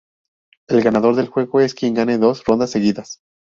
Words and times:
El 0.67 0.81
ganador 0.81 1.15
del 1.15 1.27
juego 1.27 1.59
es 1.61 1.75
quien 1.75 1.93
gane 1.93 2.17
dos 2.17 2.43
rondas 2.45 2.71
seguidas. 2.71 3.21